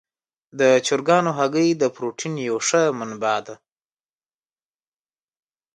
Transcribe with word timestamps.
د 0.59 0.61
چرګانو 0.85 1.31
هګۍ 1.39 1.69
د 1.75 1.83
پروټین 1.95 2.33
یوه 2.47 2.61
ښه 2.67 2.81
منبع 2.99 3.37
ده. 3.47 3.55